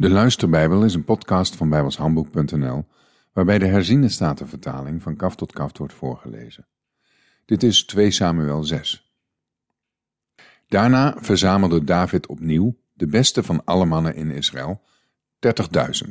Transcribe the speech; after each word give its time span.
De 0.00 0.10
Luisterbijbel 0.10 0.84
is 0.84 0.94
een 0.94 1.04
podcast 1.04 1.56
van 1.56 1.68
bijbelshandboek.nl 1.68 2.86
waarbij 3.32 3.58
de 3.58 3.66
herziene 3.66 4.08
statenvertaling 4.08 5.02
van 5.02 5.16
kaf 5.16 5.36
tot 5.36 5.52
kaf 5.52 5.78
wordt 5.78 5.94
voorgelezen. 5.94 6.66
Dit 7.44 7.62
is 7.62 7.84
2 7.84 8.10
Samuel 8.10 8.64
6. 8.64 9.12
Daarna 10.68 11.16
verzamelde 11.18 11.84
David 11.84 12.26
opnieuw 12.26 12.76
de 12.92 13.06
beste 13.06 13.42
van 13.42 13.64
alle 13.64 13.84
mannen 13.84 14.14
in 14.14 14.30
Israël, 14.30 14.82
30.000. 16.04 16.10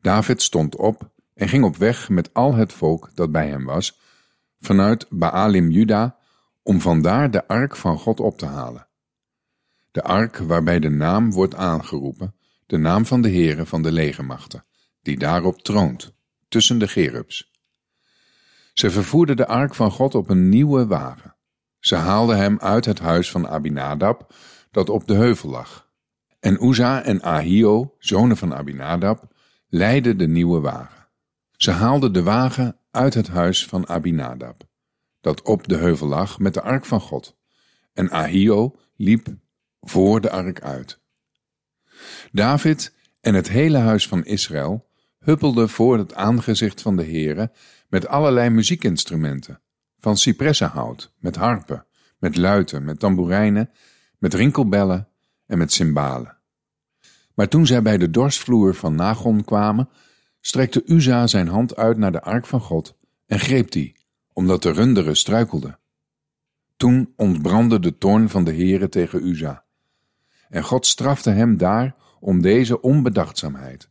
David 0.00 0.42
stond 0.42 0.76
op 0.76 1.10
en 1.34 1.48
ging 1.48 1.64
op 1.64 1.76
weg 1.76 2.08
met 2.08 2.34
al 2.34 2.54
het 2.54 2.72
volk 2.72 3.10
dat 3.14 3.32
bij 3.32 3.48
hem 3.48 3.64
was, 3.64 4.00
vanuit 4.60 5.06
Baalim 5.10 5.70
Juda, 5.70 6.16
om 6.62 6.80
vandaar 6.80 7.30
de 7.30 7.48
ark 7.48 7.76
van 7.76 7.98
God 7.98 8.20
op 8.20 8.38
te 8.38 8.46
halen. 8.46 8.86
De 9.90 10.02
ark 10.02 10.38
waarbij 10.38 10.78
de 10.78 10.90
naam 10.90 11.32
wordt 11.32 11.54
aangeroepen, 11.54 12.34
de 12.66 12.76
naam 12.76 13.06
van 13.06 13.22
de 13.22 13.30
Heere 13.30 13.66
van 13.66 13.82
de 13.82 13.92
legermachten, 13.92 14.64
die 15.02 15.18
daarop 15.18 15.62
troont, 15.62 16.14
tussen 16.48 16.78
de 16.78 16.88
gerubs. 16.88 17.50
Ze 18.72 18.90
vervoerden 18.90 19.36
de 19.36 19.46
ark 19.46 19.74
van 19.74 19.90
God 19.90 20.14
op 20.14 20.30
een 20.30 20.48
nieuwe 20.48 20.86
wagen. 20.86 21.36
Ze 21.78 21.94
haalden 21.94 22.36
hem 22.36 22.58
uit 22.58 22.84
het 22.84 22.98
huis 22.98 23.30
van 23.30 23.48
Abinadab, 23.48 24.34
dat 24.70 24.88
op 24.88 25.06
de 25.06 25.14
heuvel 25.14 25.50
lag. 25.50 25.90
En 26.40 26.64
Uza 26.64 27.02
en 27.02 27.22
Ahio, 27.22 27.94
zonen 27.98 28.36
van 28.36 28.54
Abinadab, 28.54 29.34
leidden 29.68 30.18
de 30.18 30.28
nieuwe 30.28 30.60
wagen. 30.60 31.08
Ze 31.56 31.70
haalden 31.70 32.12
de 32.12 32.22
wagen 32.22 32.78
uit 32.90 33.14
het 33.14 33.28
huis 33.28 33.66
van 33.66 33.88
Abinadab, 33.88 34.62
dat 35.20 35.42
op 35.42 35.68
de 35.68 35.76
heuvel 35.76 36.06
lag 36.06 36.38
met 36.38 36.54
de 36.54 36.62
ark 36.62 36.84
van 36.84 37.00
God. 37.00 37.36
En 37.92 38.10
Ahio 38.10 38.76
liep 38.96 39.26
voor 39.80 40.20
de 40.20 40.30
ark 40.30 40.60
uit. 40.60 41.00
David 42.32 42.94
en 43.20 43.34
het 43.34 43.48
hele 43.48 43.78
huis 43.78 44.08
van 44.08 44.24
Israël 44.24 44.86
huppelden 45.18 45.68
voor 45.68 45.98
het 45.98 46.14
aangezicht 46.14 46.82
van 46.82 46.96
de 46.96 47.04
Heere 47.04 47.50
met 47.88 48.06
allerlei 48.06 48.50
muziekinstrumenten, 48.50 49.60
van 49.98 50.16
cipressenhout, 50.16 51.12
met 51.18 51.36
harpen, 51.36 51.86
met 52.18 52.36
luiten, 52.36 52.84
met 52.84 52.98
tamboerijnen, 52.98 53.70
met 54.18 54.34
rinkelbellen 54.34 55.08
en 55.46 55.58
met 55.58 55.72
cymbalen. 55.72 56.36
Maar 57.34 57.48
toen 57.48 57.66
zij 57.66 57.82
bij 57.82 57.98
de 57.98 58.10
dorsvloer 58.10 58.74
van 58.74 58.94
Nagon 58.94 59.44
kwamen, 59.44 59.88
strekte 60.40 60.82
Uza 60.86 61.26
zijn 61.26 61.48
hand 61.48 61.76
uit 61.76 61.96
naar 61.96 62.12
de 62.12 62.22
ark 62.22 62.46
van 62.46 62.60
God 62.60 62.98
en 63.26 63.38
greep 63.38 63.70
die, 63.70 63.96
omdat 64.32 64.62
de 64.62 64.70
runderen 64.70 65.16
struikelden. 65.16 65.78
Toen 66.76 67.12
ontbrandde 67.16 67.80
de 67.80 67.98
toorn 67.98 68.28
van 68.28 68.44
de 68.44 68.52
Heere 68.52 68.88
tegen 68.88 69.26
Uza. 69.26 69.65
En 70.48 70.64
God 70.64 70.86
strafte 70.86 71.30
hem 71.30 71.56
daar 71.56 71.94
om 72.20 72.42
deze 72.42 72.80
onbedachtzaamheid. 72.80 73.88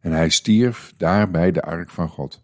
En 0.00 0.12
hij 0.12 0.28
stierf 0.28 0.92
daar 0.96 1.30
bij 1.30 1.52
de 1.52 1.62
ark 1.62 1.90
van 1.90 2.08
God. 2.08 2.42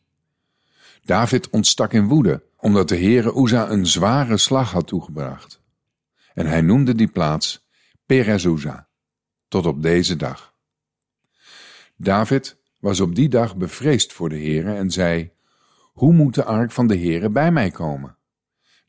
David 1.05 1.51
ontstak 1.51 1.93
in 1.93 2.07
woede, 2.07 2.43
omdat 2.57 2.89
de 2.89 2.97
Heere 2.97 3.43
Uza 3.43 3.71
een 3.71 3.87
zware 3.87 4.37
slag 4.37 4.73
had 4.73 4.87
toegebracht. 4.87 5.61
En 6.35 6.47
hij 6.47 6.61
noemde 6.61 6.95
die 6.95 7.09
plaats 7.09 7.69
Perezuza, 8.07 8.89
tot 9.49 9.67
op 9.67 9.83
deze 9.83 10.17
dag. 10.17 10.55
David 11.97 12.57
was 12.79 13.01
op 13.01 13.15
die 13.15 13.29
dag 13.29 13.57
bevreesd 13.57 14.13
voor 14.13 14.29
de 14.29 14.39
Heere 14.39 14.75
en 14.75 14.91
zei, 14.91 15.33
Hoe 15.93 16.13
moet 16.13 16.35
de 16.35 16.45
ark 16.45 16.71
van 16.71 16.87
de 16.87 16.97
Heere 16.97 17.31
bij 17.31 17.53
mij 17.53 17.71
komen? 17.71 18.17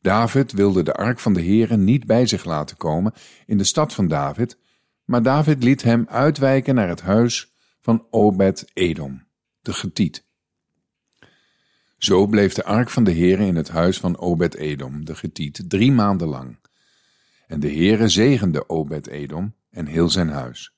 David 0.02 0.52
wilde 0.52 0.82
de 0.82 0.94
ark 0.94 1.18
van 1.18 1.32
de 1.32 1.42
Heere 1.42 1.76
niet 1.76 2.06
bij 2.06 2.26
zich 2.26 2.44
laten 2.44 2.76
komen 2.76 3.12
in 3.46 3.58
de 3.58 3.64
stad 3.64 3.94
van 3.94 4.08
David, 4.08 4.58
maar 5.04 5.22
David 5.22 5.62
liet 5.62 5.82
hem 5.82 6.06
uitwijken 6.08 6.74
naar 6.74 6.88
het 6.88 7.00
huis 7.00 7.52
van 7.80 8.06
Obed-Edom, 8.10 9.26
de 9.60 9.72
Getiet. 9.72 10.24
Zo 11.96 12.26
bleef 12.26 12.54
de 12.54 12.64
ark 12.64 12.90
van 12.90 13.04
de 13.04 13.12
Heere 13.12 13.44
in 13.44 13.56
het 13.56 13.68
huis 13.68 14.00
van 14.00 14.18
Obed-Edom, 14.18 15.04
de 15.04 15.14
Getiet, 15.14 15.64
drie 15.68 15.92
maanden 15.92 16.28
lang. 16.28 16.58
En 17.46 17.60
de 17.60 17.72
Heere 17.72 18.08
zegende 18.08 18.68
Obed-Edom 18.68 19.54
en 19.70 19.86
heel 19.86 20.08
zijn 20.08 20.28
huis. 20.28 20.74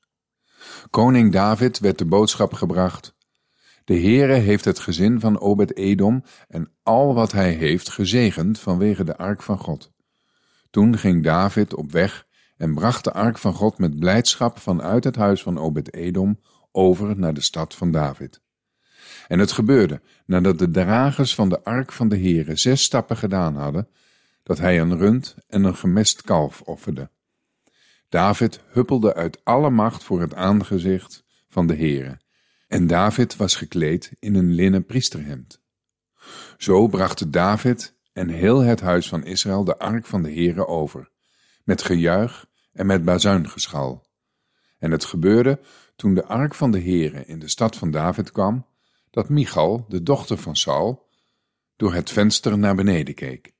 Koning 0.91 1.33
David 1.33 1.79
werd 1.79 1.99
de 1.99 2.05
boodschap 2.05 2.53
gebracht. 2.53 3.14
De 3.85 4.01
Heere 4.01 4.33
heeft 4.33 4.65
het 4.65 4.79
gezin 4.79 5.21
van 5.21 5.41
Obed-Edom 5.41 6.25
en 6.49 6.73
al 6.83 7.15
wat 7.15 7.33
hij 7.33 7.53
heeft 7.53 7.91
gezegend 7.91 8.59
vanwege 8.59 9.05
de 9.05 9.17
ark 9.17 9.43
van 9.43 9.59
God. 9.59 9.93
Toen 10.71 10.99
ging 10.99 11.25
David 11.25 11.75
op 11.75 11.93
weg 11.93 12.27
en 12.57 12.75
bracht 12.75 13.05
de 13.05 13.13
ark 13.13 13.39
van 13.39 13.55
God 13.55 13.79
met 13.79 13.99
blijdschap 13.99 14.59
vanuit 14.59 15.05
het 15.05 15.17
huis 15.17 15.43
van 15.43 15.59
Obed-Edom 15.59 16.41
over 16.73 17.19
naar 17.19 17.35
de 17.35 17.41
stad 17.41 17.75
van 17.75 17.91
David. 17.91 18.43
En 19.29 19.39
het 19.39 19.53
gebeurde, 19.53 20.01
nadat 20.27 20.59
de 20.59 20.71
dragers 20.71 21.35
van 21.35 21.49
de 21.49 21.65
ark 21.65 21.93
van 21.93 22.09
de 22.09 22.19
Heere 22.19 22.57
zes 22.57 22.83
stappen 22.83 23.17
gedaan 23.17 23.57
hadden, 23.57 23.89
dat 24.43 24.59
hij 24.59 24.81
een 24.81 24.97
rund 24.97 25.37
en 25.49 25.65
een 25.65 25.77
gemest 25.77 26.23
kalf 26.23 26.61
offerde. 26.61 27.11
David 28.09 28.61
huppelde 28.69 29.15
uit 29.15 29.45
alle 29.45 29.71
macht 29.71 30.05
voor 30.05 30.21
het 30.21 30.35
aangezicht 30.35 31.25
van 31.49 31.67
de 31.67 31.77
Heere, 31.77 32.21
en 32.75 32.87
David 32.87 33.37
was 33.37 33.57
gekleed 33.57 34.13
in 34.19 34.35
een 34.35 34.53
linnen 34.53 34.85
priesterhemd. 34.85 35.63
Zo 36.57 36.87
brachten 36.87 37.31
David 37.31 37.97
en 38.13 38.29
heel 38.29 38.61
het 38.61 38.81
huis 38.81 39.09
van 39.09 39.25
Israël 39.25 39.65
de 39.65 39.79
ark 39.79 40.07
van 40.07 40.23
de 40.23 40.33
Heere 40.33 40.67
over, 40.67 41.11
met 41.65 41.83
gejuich 41.83 42.47
en 42.73 42.87
met 42.87 43.05
bazuingeschal. 43.05 44.07
En 44.79 44.91
het 44.91 45.05
gebeurde 45.05 45.61
toen 45.97 46.15
de 46.15 46.25
ark 46.25 46.55
van 46.55 46.71
de 46.71 46.81
Heere 46.81 47.25
in 47.25 47.39
de 47.39 47.49
stad 47.49 47.77
van 47.77 47.91
David 47.91 48.33
kwam, 48.33 48.67
dat 49.11 49.29
Michal, 49.29 49.85
de 49.89 50.03
dochter 50.03 50.39
van 50.39 50.57
Saul, 50.57 51.09
door 51.77 51.95
het 51.95 52.11
venster 52.11 52.59
naar 52.59 52.75
beneden 52.75 53.15
keek. 53.15 53.55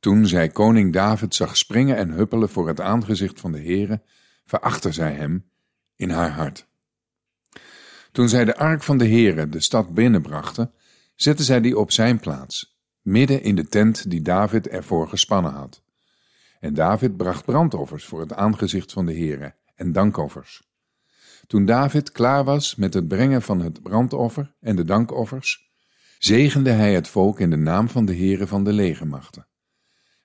Toen 0.00 0.26
zij 0.26 0.48
koning 0.48 0.92
David 0.92 1.34
zag 1.34 1.56
springen 1.56 1.96
en 1.96 2.10
huppelen 2.10 2.48
voor 2.48 2.68
het 2.68 2.80
aangezicht 2.80 3.40
van 3.40 3.52
de 3.52 3.62
Heere, 3.62 4.02
verachtte 4.44 4.92
zij 4.92 5.12
hem 5.12 5.50
in 5.94 6.10
haar 6.10 6.30
hart. 6.30 6.68
Toen 8.16 8.28
zij 8.28 8.44
de 8.44 8.56
ark 8.56 8.82
van 8.82 8.98
de 8.98 9.08
Heere 9.08 9.48
de 9.48 9.60
stad 9.60 9.94
binnenbrachten, 9.94 10.72
zette 11.14 11.42
zij 11.42 11.60
die 11.60 11.78
op 11.78 11.90
zijn 11.90 12.20
plaats, 12.20 12.78
midden 13.02 13.42
in 13.42 13.56
de 13.56 13.66
tent 13.66 14.10
die 14.10 14.22
David 14.22 14.68
ervoor 14.68 15.08
gespannen 15.08 15.52
had. 15.52 15.82
En 16.60 16.74
David 16.74 17.16
bracht 17.16 17.44
brandoffers 17.44 18.04
voor 18.04 18.20
het 18.20 18.32
aangezicht 18.32 18.92
van 18.92 19.06
de 19.06 19.12
Heere 19.12 19.54
en 19.74 19.92
dankoffers. 19.92 20.62
Toen 21.46 21.64
David 21.64 22.12
klaar 22.12 22.44
was 22.44 22.74
met 22.74 22.94
het 22.94 23.08
brengen 23.08 23.42
van 23.42 23.60
het 23.60 23.82
brandoffer 23.82 24.54
en 24.60 24.76
de 24.76 24.84
dankoffers, 24.84 25.70
zegende 26.18 26.70
hij 26.70 26.94
het 26.94 27.08
volk 27.08 27.40
in 27.40 27.50
de 27.50 27.56
naam 27.56 27.88
van 27.88 28.04
de 28.04 28.16
Heere 28.16 28.46
van 28.46 28.64
de 28.64 28.72
legermachten. 28.72 29.46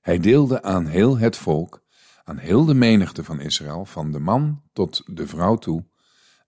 Hij 0.01 0.19
deelde 0.19 0.63
aan 0.63 0.85
heel 0.85 1.17
het 1.17 1.37
volk, 1.37 1.83
aan 2.23 2.37
heel 2.37 2.65
de 2.65 2.73
menigte 2.73 3.23
van 3.23 3.39
Israël, 3.39 3.85
van 3.85 4.11
de 4.11 4.19
man 4.19 4.61
tot 4.73 5.03
de 5.05 5.27
vrouw 5.27 5.55
toe, 5.55 5.89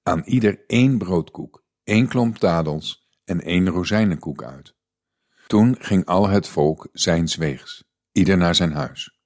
aan 0.03 0.21
ieder 0.25 0.63
één 0.67 0.97
broodkoek, 0.97 1.63
één 1.83 2.07
klomp 2.07 2.39
dadels 2.39 3.09
en 3.25 3.41
één 3.41 3.69
rozijnenkoek 3.69 4.43
uit. 4.43 4.75
Toen 5.47 5.75
ging 5.79 6.05
al 6.05 6.27
het 6.27 6.47
volk 6.47 6.87
zijns 6.91 7.35
weegs, 7.35 7.83
ieder 8.11 8.37
naar 8.37 8.55
zijn 8.55 8.71
huis. 8.71 9.17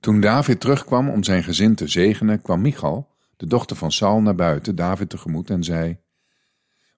Toen 0.00 0.20
David 0.20 0.60
terugkwam 0.60 1.10
om 1.10 1.24
zijn 1.24 1.42
gezin 1.42 1.74
te 1.74 1.86
zegenen, 1.86 2.42
kwam 2.42 2.60
Michal, 2.60 3.14
de 3.36 3.46
dochter 3.46 3.76
van 3.76 3.92
Saul, 3.92 4.20
naar 4.20 4.34
buiten 4.34 4.76
David 4.76 5.10
tegemoet 5.10 5.50
en 5.50 5.64
zei: 5.64 5.98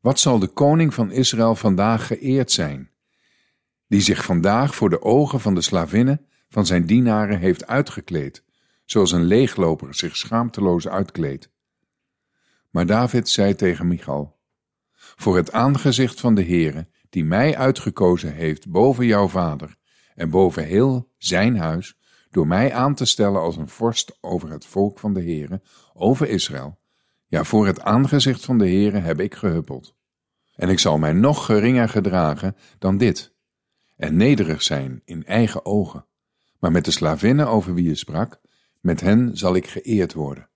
Wat 0.01 0.19
zal 0.21 0.39
de 0.39 0.47
koning 0.47 0.95
van 0.95 1.13
Israël 1.13 1.55
vandaag 1.55 2.07
geëerd 2.07 2.53
zijn, 2.53 2.91
die 3.87 4.01
zich 4.01 4.25
vandaag 4.25 4.75
voor 4.75 4.91
de 4.91 5.03
ogen 5.03 5.41
van 5.41 5.55
de 5.55 5.61
slavinnen 5.61 6.27
van 6.49 6.67
zijn 6.67 6.87
dienaren 6.87 7.39
heeft 7.39 7.67
uitgekleed, 7.67 8.45
zoals 8.85 9.13
een 9.13 9.25
leegloper 9.25 9.95
zich 9.95 10.17
schaamteloos 10.17 10.89
uitkleedt. 10.89 11.51
Maar 12.75 12.87
David 12.87 13.29
zei 13.29 13.55
tegen 13.55 13.87
Michal: 13.87 14.39
Voor 14.95 15.37
het 15.37 15.53
aangezicht 15.53 16.21
van 16.21 16.35
de 16.35 16.45
Heere, 16.45 16.89
die 17.11 17.25
mij 17.25 17.57
uitgekozen 17.57 18.33
heeft 18.33 18.69
boven 18.69 19.07
jouw 19.07 19.29
vader 19.29 19.77
en 20.15 20.31
boven 20.31 20.65
heel 20.65 21.13
zijn 21.19 21.59
huis, 21.59 21.99
door 22.31 22.47
mij 22.47 22.73
aan 22.73 22.95
te 22.95 23.05
stellen 23.05 23.41
als 23.41 23.57
een 23.57 23.69
vorst 23.69 24.19
over 24.21 24.51
het 24.51 24.67
volk 24.67 24.99
van 24.99 25.15
de 25.15 25.21
Heere, 25.21 25.63
over 25.93 26.29
Israël. 26.29 26.79
Ja, 27.27 27.45
voor 27.45 27.67
het 27.67 27.81
aangezicht 27.81 28.45
van 28.45 28.59
de 28.59 28.69
Heere 28.69 28.99
heb 28.99 29.21
ik 29.21 29.35
gehuppeld. 29.35 29.97
En 30.55 30.69
ik 30.69 30.79
zal 30.79 30.99
mij 30.99 31.13
nog 31.13 31.45
geringer 31.45 31.89
gedragen 31.89 32.57
dan 32.79 32.97
dit, 32.97 33.35
en 33.97 34.17
nederig 34.17 34.63
zijn 34.63 35.03
in 35.05 35.25
eigen 35.25 35.67
ogen. 35.67 36.07
Maar 36.59 36.73
met 36.73 36.85
de 36.85 36.91
slavinnen 36.91 37.49
over 37.49 37.75
wie 37.75 37.85
je 37.85 37.95
sprak, 37.95 38.41
met 38.81 39.01
hen 39.01 39.37
zal 39.37 39.55
ik 39.55 39.67
geëerd 39.67 40.13
worden. 40.13 40.49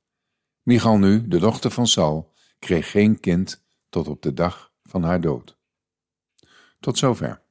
Michal 0.69 0.99
nu, 0.99 1.29
de 1.29 1.39
dochter 1.39 1.71
van 1.71 1.87
Saul, 1.87 2.33
kreeg 2.59 2.91
geen 2.91 3.21
kind 3.21 3.65
tot 3.89 4.09
op 4.09 4.23
de 4.23 4.33
dag 4.33 4.73
van 4.83 5.03
haar 5.03 5.21
dood. 5.21 5.59
Tot 6.81 6.99
zover. 6.99 7.43